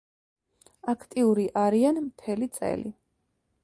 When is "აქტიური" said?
0.93-1.47